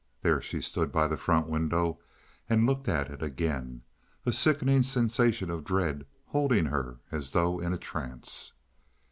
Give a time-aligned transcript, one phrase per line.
[0.23, 1.99] There she stood by the front window
[2.49, 3.83] and looked at it again,
[4.25, 8.53] a sickening sensation of dread holding her as though in a trance.